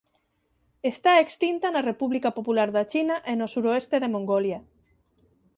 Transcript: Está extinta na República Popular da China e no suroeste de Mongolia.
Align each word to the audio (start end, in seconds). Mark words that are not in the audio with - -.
Está 0.91 1.11
extinta 1.25 1.67
na 1.71 1.85
República 1.89 2.29
Popular 2.37 2.69
da 2.77 2.87
China 2.91 3.15
e 3.31 3.33
no 3.39 3.47
suroeste 3.53 3.95
de 3.99 4.11
Mongolia. 4.15 4.59